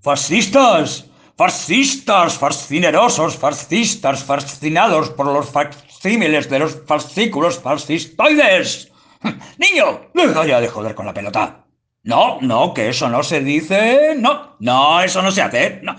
Fascistas, 0.00 1.06
fascistas, 1.36 2.38
fascinerosos, 2.38 3.36
fascistas, 3.36 4.24
fascinados 4.24 5.10
por 5.10 5.26
los 5.26 5.50
facsímiles 5.50 6.48
de 6.48 6.60
los 6.60 6.82
fascículos 6.86 7.58
fascistoides. 7.58 8.92
Niño, 9.58 10.00
deja 10.14 10.46
ya 10.46 10.60
de 10.60 10.68
joder 10.68 10.94
con 10.94 11.06
la 11.06 11.14
pelota. 11.14 11.64
No, 12.04 12.38
no, 12.40 12.72
que 12.72 12.88
eso 12.88 13.08
no 13.08 13.22
se 13.22 13.40
dice. 13.40 14.14
No, 14.16 14.56
no, 14.60 15.00
eso 15.00 15.20
no 15.20 15.30
se 15.30 15.42
hace. 15.42 15.80
No, 15.82 15.96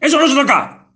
eso 0.00 0.18
no 0.18 0.28
se 0.28 0.34
toca. 0.34 0.86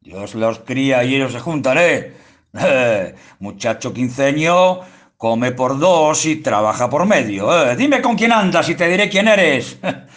Dios 0.00 0.34
los 0.34 0.60
cría 0.60 1.04
y 1.04 1.16
ellos 1.16 1.32
se 1.32 1.40
juntan, 1.40 1.78
¿eh? 1.78 2.14
eh 2.58 3.14
muchacho 3.38 3.92
quinceño, 3.92 4.80
come 5.16 5.52
por 5.52 5.78
dos 5.78 6.24
y 6.24 6.36
trabaja 6.36 6.88
por 6.88 7.04
medio. 7.06 7.70
¿eh? 7.70 7.76
Dime 7.76 8.00
con 8.00 8.16
quién 8.16 8.32
andas 8.32 8.68
y 8.70 8.74
te 8.74 8.88
diré 8.88 9.08
quién 9.08 9.28
eres. 9.28 9.78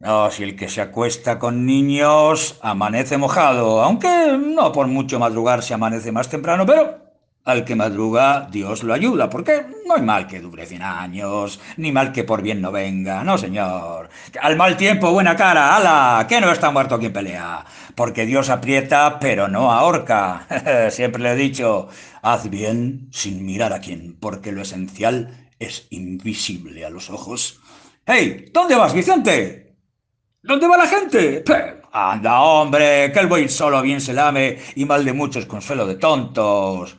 No, 0.00 0.30
si 0.30 0.44
el 0.44 0.56
que 0.56 0.70
se 0.70 0.80
acuesta 0.80 1.38
con 1.38 1.66
niños 1.66 2.58
amanece 2.62 3.18
mojado, 3.18 3.82
aunque 3.82 4.08
no 4.38 4.72
por 4.72 4.86
mucho 4.86 5.18
madrugar 5.18 5.62
se 5.62 5.74
amanece 5.74 6.10
más 6.10 6.30
temprano, 6.30 6.64
pero 6.64 6.98
al 7.44 7.66
que 7.66 7.74
madruga, 7.74 8.48
Dios 8.50 8.82
lo 8.82 8.94
ayuda, 8.94 9.28
porque 9.28 9.66
no 9.86 9.96
hay 9.96 10.02
mal 10.02 10.26
que 10.26 10.40
dure 10.40 10.64
cien 10.64 10.80
años, 10.80 11.60
ni 11.76 11.92
mal 11.92 12.12
que 12.12 12.24
por 12.24 12.40
bien 12.40 12.62
no 12.62 12.72
venga, 12.72 13.22
no 13.24 13.36
señor. 13.36 14.08
Al 14.40 14.56
mal 14.56 14.78
tiempo, 14.78 15.12
buena 15.12 15.36
cara, 15.36 15.76
ala, 15.76 16.26
que 16.26 16.40
no 16.40 16.50
está 16.50 16.70
muerto 16.70 16.98
quien 16.98 17.12
pelea, 17.12 17.66
porque 17.94 18.24
Dios 18.24 18.48
aprieta, 18.48 19.18
pero 19.20 19.48
no 19.48 19.70
ahorca. 19.70 20.46
Siempre 20.90 21.22
le 21.22 21.32
he 21.32 21.36
dicho, 21.36 21.88
haz 22.22 22.48
bien 22.48 23.08
sin 23.12 23.44
mirar 23.44 23.74
a 23.74 23.80
quién, 23.80 24.16
porque 24.18 24.50
lo 24.50 24.62
esencial 24.62 25.50
es 25.58 25.88
invisible 25.90 26.86
a 26.86 26.90
los 26.90 27.10
ojos. 27.10 27.60
¡Hey! 28.06 28.50
¿Dónde 28.54 28.76
vas, 28.76 28.94
Vicente? 28.94 29.69
¿Dónde 30.42 30.66
va 30.66 30.78
la 30.78 30.86
gente? 30.86 31.44
Anda, 31.92 32.40
hombre, 32.40 33.12
que 33.12 33.20
el 33.20 33.26
buey 33.26 33.48
solo 33.50 33.82
bien 33.82 34.00
se 34.00 34.14
lame 34.14 34.56
y 34.74 34.86
mal 34.86 35.04
de 35.04 35.12
muchos 35.12 35.44
consuelo 35.44 35.86
de 35.86 35.96
tontos. 35.96 36.96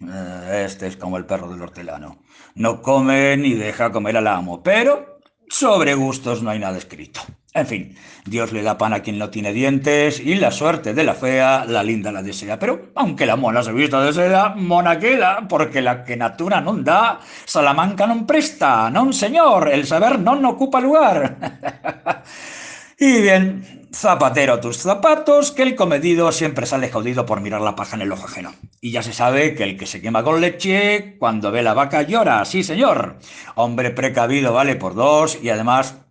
Eh, 0.00 0.62
este 0.64 0.86
es 0.86 0.96
como 0.96 1.16
el 1.16 1.26
perro 1.26 1.50
del 1.50 1.62
hortelano. 1.62 2.18
No 2.54 2.80
come 2.80 3.36
ni 3.36 3.54
deja 3.54 3.90
comer 3.90 4.16
al 4.16 4.28
amo, 4.28 4.62
pero 4.62 5.18
sobre 5.48 5.94
gustos 5.94 6.44
no 6.44 6.50
hay 6.50 6.60
nada 6.60 6.78
escrito. 6.78 7.22
En 7.54 7.66
fin, 7.66 7.96
Dios 8.24 8.52
le 8.52 8.62
da 8.62 8.78
pan 8.78 8.92
a 8.92 9.00
quien 9.00 9.18
no 9.18 9.30
tiene 9.30 9.52
dientes 9.52 10.20
y 10.20 10.36
la 10.36 10.52
suerte 10.52 10.94
de 10.94 11.02
la 11.02 11.14
fea, 11.14 11.64
la 11.64 11.82
linda 11.82 12.12
la 12.12 12.22
desea. 12.22 12.58
Pero 12.58 12.90
aunque 12.94 13.26
la 13.26 13.34
mona 13.34 13.64
se 13.64 13.72
vista 13.72 14.00
de 14.00 14.12
seda, 14.12 14.50
mona 14.54 14.98
queda, 15.00 15.48
porque 15.48 15.80
la 15.82 16.04
que 16.04 16.16
natura 16.16 16.60
non 16.60 16.84
da, 16.84 17.18
Salamanca 17.46 18.06
non 18.06 18.28
presta, 18.28 18.90
non 18.94 19.10
señor, 19.10 19.72
el 19.74 19.88
saber 19.88 20.20
non 20.20 20.44
ocupa 20.44 20.78
lugar. 20.78 21.34
Y 22.98 23.20
bien, 23.20 23.90
zapatero 23.92 24.58
tus 24.58 24.78
zapatos, 24.78 25.52
que 25.52 25.62
el 25.62 25.76
comedido 25.76 26.32
siempre 26.32 26.64
sale 26.64 26.90
jodido 26.90 27.26
por 27.26 27.42
mirar 27.42 27.60
la 27.60 27.76
paja 27.76 27.94
en 27.94 28.00
el 28.00 28.12
ojo 28.12 28.24
ajeno. 28.24 28.54
Y 28.80 28.90
ya 28.90 29.02
se 29.02 29.12
sabe 29.12 29.54
que 29.54 29.64
el 29.64 29.76
que 29.76 29.84
se 29.84 30.00
quema 30.00 30.22
con 30.24 30.40
leche, 30.40 31.18
cuando 31.18 31.52
ve 31.52 31.62
la 31.62 31.74
vaca 31.74 32.00
llora, 32.02 32.42
sí 32.46 32.62
señor. 32.62 33.18
Hombre 33.54 33.90
precavido 33.90 34.54
vale 34.54 34.76
por 34.76 34.94
dos 34.94 35.38
y 35.42 35.50
además 35.50 36.05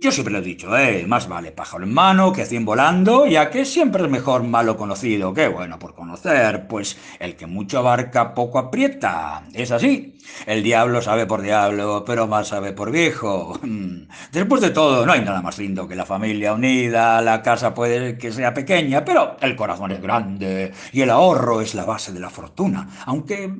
yo 0.00 0.12
siempre 0.12 0.32
lo 0.32 0.38
he 0.38 0.42
dicho, 0.42 0.76
¿eh? 0.78 1.04
más 1.08 1.28
vale 1.28 1.50
pájaro 1.50 1.82
en 1.82 1.92
mano 1.92 2.32
que 2.32 2.46
cien 2.46 2.64
volando, 2.64 3.26
ya 3.26 3.50
que 3.50 3.64
siempre 3.64 4.04
es 4.04 4.08
mejor 4.08 4.44
malo 4.44 4.76
conocido 4.76 5.34
que 5.34 5.48
bueno 5.48 5.78
por 5.78 5.94
conocer, 5.94 6.68
pues 6.68 6.96
el 7.18 7.34
que 7.34 7.46
mucho 7.46 7.78
abarca 7.78 8.32
poco 8.34 8.58
aprieta. 8.58 9.42
Es 9.52 9.72
así. 9.72 10.14
El 10.46 10.62
diablo 10.62 11.02
sabe 11.02 11.26
por 11.26 11.42
diablo, 11.42 12.04
pero 12.06 12.26
más 12.28 12.48
sabe 12.48 12.72
por 12.72 12.92
viejo. 12.92 13.58
Después 14.32 14.60
de 14.60 14.70
todo, 14.70 15.04
no 15.04 15.12
hay 15.12 15.22
nada 15.22 15.42
más 15.42 15.58
lindo 15.58 15.88
que 15.88 15.96
la 15.96 16.04
familia 16.04 16.52
unida, 16.52 17.20
la 17.20 17.42
casa 17.42 17.74
puede 17.74 18.18
que 18.18 18.30
sea 18.30 18.54
pequeña, 18.54 19.04
pero 19.04 19.36
el 19.40 19.56
corazón 19.56 19.90
es 19.92 20.00
grande 20.00 20.72
y 20.92 21.00
el 21.00 21.10
ahorro 21.10 21.60
es 21.60 21.74
la 21.74 21.84
base 21.84 22.12
de 22.12 22.20
la 22.20 22.30
fortuna, 22.30 22.88
aunque 23.06 23.52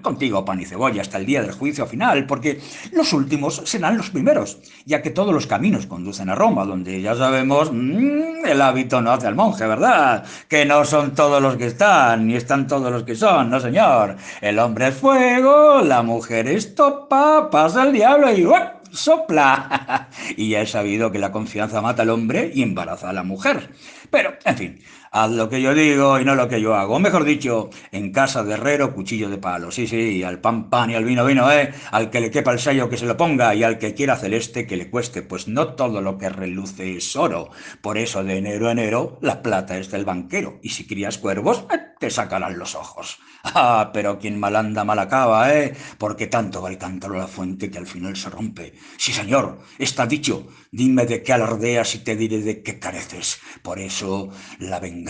contigo 0.00 0.44
pan 0.44 0.60
y 0.60 0.64
cebolla 0.64 1.02
hasta 1.02 1.18
el 1.18 1.26
día 1.26 1.42
del 1.42 1.52
juicio 1.52 1.86
final, 1.86 2.26
porque 2.26 2.60
los 2.92 3.12
últimos 3.12 3.62
serán 3.64 3.96
los 3.96 4.10
primeros, 4.10 4.58
ya 4.84 5.02
que 5.02 5.10
todos 5.10 5.34
los 5.34 5.46
caminos 5.46 5.81
conducen 5.86 6.28
a 6.30 6.34
Roma, 6.34 6.64
donde 6.64 7.00
ya 7.00 7.14
sabemos, 7.14 7.70
mm, 7.72 8.46
el 8.46 8.62
hábito 8.62 9.00
no 9.00 9.12
hace 9.12 9.26
al 9.26 9.34
monje, 9.34 9.66
¿verdad? 9.66 10.24
Que 10.48 10.64
no 10.64 10.84
son 10.84 11.14
todos 11.14 11.42
los 11.42 11.56
que 11.56 11.66
están, 11.66 12.26
ni 12.26 12.36
están 12.36 12.66
todos 12.66 12.90
los 12.90 13.04
que 13.04 13.14
son, 13.14 13.50
no 13.50 13.60
señor. 13.60 14.16
El 14.40 14.58
hombre 14.58 14.88
es 14.88 14.94
fuego, 14.94 15.80
la 15.82 16.02
mujer 16.02 16.48
es 16.48 16.74
topa, 16.74 17.50
pasa 17.50 17.84
el 17.84 17.92
diablo 17.92 18.32
y 18.32 18.46
sopla. 18.92 20.08
y 20.36 20.50
ya 20.50 20.62
he 20.62 20.66
sabido 20.66 21.10
que 21.10 21.18
la 21.18 21.32
confianza 21.32 21.80
mata 21.80 22.02
al 22.02 22.10
hombre 22.10 22.50
y 22.54 22.62
embaraza 22.62 23.10
a 23.10 23.12
la 23.12 23.22
mujer. 23.22 23.70
Pero, 24.10 24.34
en 24.44 24.56
fin, 24.56 24.80
haz 25.12 25.30
lo 25.30 25.48
que 25.48 25.60
yo 25.60 25.74
digo 25.74 26.18
y 26.18 26.24
no 26.24 26.34
lo 26.34 26.48
que 26.48 26.60
yo 26.60 26.74
hago. 26.74 26.98
Mejor 26.98 27.24
dicho, 27.24 27.68
en 27.92 28.12
casa 28.12 28.42
de 28.42 28.54
herrero, 28.54 28.94
cuchillo 28.94 29.28
de 29.28 29.38
palo. 29.38 29.70
Sí, 29.70 29.86
sí, 29.86 30.22
al 30.24 30.40
pan 30.40 30.70
pan 30.70 30.90
y 30.90 30.94
al 30.94 31.04
vino 31.04 31.24
vino, 31.24 31.52
¿eh? 31.52 31.72
Al 31.90 32.10
que 32.10 32.20
le 32.20 32.30
quepa 32.30 32.52
el 32.52 32.58
sello 32.58 32.88
que 32.88 32.96
se 32.96 33.06
lo 33.06 33.16
ponga 33.16 33.54
y 33.54 33.62
al 33.62 33.78
que 33.78 33.94
quiera 33.94 34.16
celeste 34.16 34.66
que 34.66 34.76
le 34.76 34.90
cueste, 34.90 35.22
pues 35.22 35.48
no 35.48 35.74
todo 35.74 36.00
lo 36.00 36.16
que 36.16 36.30
reluce 36.30 36.96
es 36.96 37.14
oro. 37.14 37.50
Por 37.82 37.98
eso 37.98 38.24
de 38.24 38.38
enero 38.38 38.68
a 38.68 38.72
enero 38.72 39.18
la 39.20 39.42
plata 39.42 39.76
es 39.76 39.90
del 39.90 40.06
banquero 40.06 40.58
y 40.62 40.70
si 40.70 40.86
crías 40.86 41.18
cuervos 41.18 41.66
eh, 41.72 41.78
te 42.00 42.10
sacarán 42.10 42.58
los 42.58 42.74
ojos. 42.74 43.18
Ah, 43.54 43.90
pero 43.92 44.20
quien 44.20 44.38
mal 44.38 44.54
anda 44.54 44.84
mal 44.84 45.00
acaba, 45.00 45.52
¿eh? 45.52 45.74
Porque 45.98 46.28
tanto 46.28 46.62
va 46.62 46.70
el 46.70 46.78
cántaro 46.78 47.14
a 47.16 47.18
la 47.18 47.26
fuente 47.26 47.70
que 47.72 47.78
al 47.78 47.88
final 47.88 48.16
se 48.16 48.30
rompe. 48.30 48.72
Sí, 48.96 49.12
señor, 49.12 49.58
está 49.78 50.06
dicho. 50.06 50.46
Dime 50.70 51.06
de 51.06 51.24
qué 51.24 51.32
alardeas 51.32 51.96
y 51.96 51.98
te 51.98 52.14
diré 52.14 52.38
de 52.38 52.62
qué 52.62 52.78
careces. 52.78 53.40
Por 53.60 53.80
eso 53.80 54.30
la 54.60 54.78
venganza 54.78 55.01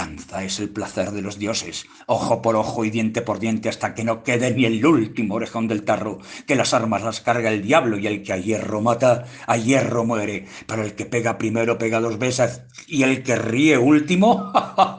es 0.42 0.58
el 0.58 0.70
placer 0.70 1.10
de 1.10 1.22
los 1.22 1.38
dioses. 1.38 1.86
Ojo 2.06 2.42
por 2.42 2.56
ojo 2.56 2.84
y 2.84 2.90
diente 2.90 3.22
por 3.22 3.38
diente 3.38 3.68
hasta 3.68 3.94
que 3.94 4.04
no 4.04 4.22
quede 4.22 4.52
ni 4.52 4.64
el 4.64 4.84
último 4.84 5.34
orejón 5.34 5.68
del 5.68 5.84
tarro. 5.84 6.18
Que 6.46 6.56
las 6.56 6.74
armas 6.74 7.02
las 7.02 7.20
carga 7.20 7.50
el 7.50 7.62
diablo 7.62 7.98
y 7.98 8.06
el 8.06 8.22
que 8.22 8.32
a 8.32 8.38
hierro 8.38 8.80
mata, 8.80 9.24
a 9.46 9.56
hierro 9.56 10.04
muere. 10.04 10.46
Pero 10.66 10.82
el 10.82 10.94
que 10.94 11.06
pega 11.06 11.38
primero 11.38 11.78
pega 11.78 12.00
dos 12.00 12.18
veces 12.18 12.62
y 12.86 13.02
el 13.02 13.22
que 13.22 13.36
ríe 13.36 13.78
último, 13.78 14.52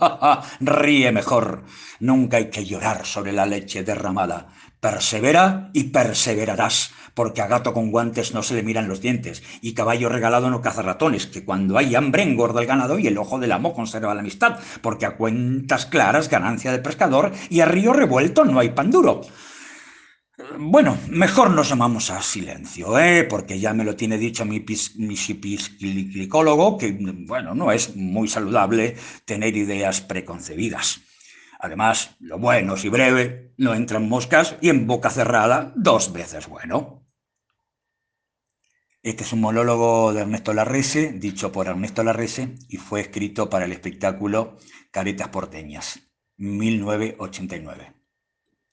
ríe 0.59 1.12
mejor. 1.12 1.64
Nunca 2.00 2.38
hay 2.38 2.50
que 2.50 2.66
llorar 2.66 3.06
sobre 3.06 3.31
la 3.31 3.46
leche 3.46 3.84
derramada. 3.84 4.54
Persevera 4.83 5.69
y 5.71 5.85
perseverarás, 5.85 6.91
porque 7.13 7.41
a 7.41 7.47
gato 7.47 7.73
con 7.73 7.89
guantes 7.89 8.33
no 8.33 8.44
se 8.44 8.53
le 8.53 8.63
miran 8.63 8.89
los 8.89 8.99
dientes, 8.99 9.41
y 9.61 9.75
caballo 9.75 10.09
regalado 10.09 10.49
no 10.49 10.61
caza 10.61 10.81
ratones, 10.81 11.25
que 11.25 11.45
cuando 11.45 11.77
hay 11.77 11.95
hambre 11.95 12.23
engorda 12.23 12.59
el 12.59 12.67
ganado 12.67 12.99
y 12.99 13.07
el 13.07 13.17
ojo 13.17 13.39
del 13.39 13.53
amo 13.53 13.73
conserva 13.73 14.13
la 14.13 14.19
amistad, 14.19 14.59
porque 14.81 15.05
a 15.05 15.16
cuentas 15.16 15.85
claras 15.85 16.27
ganancia 16.27 16.73
de 16.73 16.79
pescador 16.79 17.31
y 17.49 17.61
a 17.61 17.66
río 17.66 17.94
revuelto 17.94 18.44
no 18.44 18.59
hay 18.59 18.71
pan 18.71 18.91
duro. 18.91 19.21
Bueno, 20.59 20.97
mejor 21.07 21.51
nos 21.51 21.69
llamamos 21.69 22.09
a 22.09 22.21
silencio, 22.21 23.00
¿eh? 23.00 23.23
porque 23.23 23.61
ya 23.61 23.73
me 23.73 23.85
lo 23.85 23.95
tiene 23.95 24.17
dicho 24.17 24.44
mi, 24.44 24.65
mi 24.97 25.15
psicólogo, 25.15 26.77
que 26.77 26.91
bueno, 27.25 27.55
no 27.55 27.71
es 27.71 27.95
muy 27.95 28.27
saludable 28.27 28.97
tener 29.23 29.55
ideas 29.55 30.01
preconcebidas. 30.01 31.00
Además, 31.63 32.18
lo 32.19 32.40
bueno 32.40 32.75
si 32.75 32.90
breve 32.90 33.53
no 33.57 33.74
entran 33.74 34.09
moscas 34.09 34.57
y 34.59 34.68
en 34.68 34.85
boca 34.85 35.09
cerrada 35.09 35.72
dos 35.78 36.12
veces 36.12 36.50
bueno. 36.50 37.07
Este 39.01 39.24
es 39.24 39.31
un 39.31 39.40
monólogo 39.40 40.12
de 40.12 40.24
Ernesto 40.24 40.53
Larrese, 40.53 41.13
dicho 41.13 41.53
por 41.53 41.68
Ernesto 41.68 42.03
Larrese, 42.03 42.56
y 42.68 42.75
fue 42.75 43.00
escrito 43.00 43.50
para 43.50 43.63
el 43.63 43.72
espectáculo 43.72 44.57
Caretas 44.91 45.29
Porteñas, 45.29 46.01
1989. 46.35 48.03